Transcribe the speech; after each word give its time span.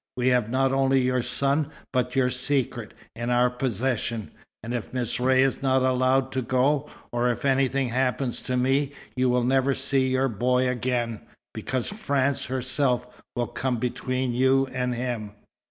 We 0.17 0.29
have 0.29 0.49
not 0.49 0.71
only 0.71 0.99
your 0.99 1.21
son, 1.21 1.69
but 1.93 2.15
your 2.15 2.31
secret, 2.31 2.95
in 3.15 3.29
our 3.29 3.51
possession; 3.51 4.31
and 4.63 4.73
if 4.73 4.91
Miss 4.91 5.19
Ray 5.19 5.43
is 5.43 5.61
not 5.61 5.83
allowed 5.83 6.31
to 6.31 6.41
go, 6.41 6.89
or 7.11 7.29
if 7.29 7.45
anything 7.45 7.89
happens 7.89 8.41
to 8.41 8.57
me, 8.57 8.93
you 9.15 9.29
will 9.29 9.43
never 9.43 9.75
see 9.75 10.07
your 10.07 10.27
boy 10.27 10.67
again, 10.67 11.21
because 11.53 11.87
France 11.87 12.45
herself 12.45 13.05
will 13.35 13.45
come 13.45 13.77
between 13.77 14.33
you 14.33 14.65
and 14.73 14.95
him. 14.95 15.33